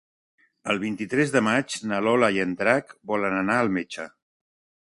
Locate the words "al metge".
3.65-4.09